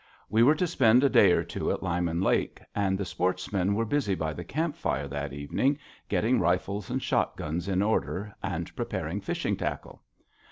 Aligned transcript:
We 0.31 0.41
were 0.41 0.55
to 0.55 0.65
spend 0.65 1.03
a 1.03 1.09
day 1.09 1.31
or 1.31 1.43
two 1.43 1.69
at 1.71 1.83
Lyman 1.83 2.21
Lake, 2.21 2.59
and 2.73 2.97
the 2.97 3.05
sportsmen 3.05 3.75
were 3.75 3.85
busy 3.85 4.15
by 4.15 4.33
the 4.33 4.43
camp 4.43 4.75
fire 4.75 5.07
that 5.07 5.31
evening, 5.31 5.77
getting 6.09 6.39
rifles 6.39 6.89
and 6.89 6.99
shotguns 7.03 7.67
in 7.67 7.83
order 7.83 8.33
and 8.41 8.75
preparing 8.75 9.21
fishing 9.21 9.55
tackle. 9.55 10.01